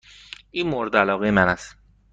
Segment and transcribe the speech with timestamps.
[0.51, 1.77] این مورد علاقه من است.